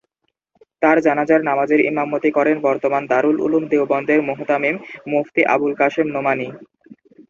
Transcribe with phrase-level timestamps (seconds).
[0.81, 4.75] তার জানাজার নামাজের ইমামতি করেন বর্তমান দারুল উলুম দেওবন্দের মুহতামিম
[5.11, 6.47] মুফতি আবুল কাসেম নোমানী।